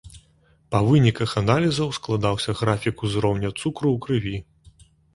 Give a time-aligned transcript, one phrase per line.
[0.75, 4.37] Па выніках аналізаў складаўся графік узроўня цукру ў крыві.